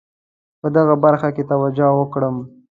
[0.61, 2.35] په دغه برخه کې توجه وکړم.